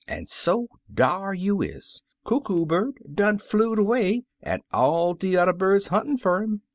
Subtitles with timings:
[0.07, 2.01] An' so dar you is!
[2.23, 6.49] Coo Coo Bird done flew'd away, an' all de yuther birds huntin' fer 'er.